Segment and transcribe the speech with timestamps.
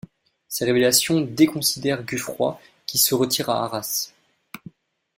[0.47, 4.11] Ces révélations déconsidèrent Guffroy, qui se retire à Arras.